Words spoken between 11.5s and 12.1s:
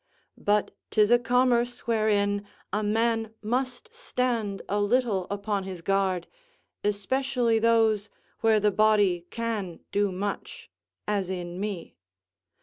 me.